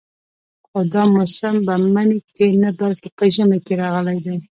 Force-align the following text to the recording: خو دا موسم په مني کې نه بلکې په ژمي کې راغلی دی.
خو 0.67 0.79
دا 0.93 1.03
موسم 1.13 1.55
په 1.65 1.73
مني 1.93 2.19
کې 2.35 2.47
نه 2.63 2.69
بلکې 2.79 3.09
په 3.17 3.23
ژمي 3.33 3.59
کې 3.65 3.73
راغلی 3.81 4.17
دی. 4.25 4.37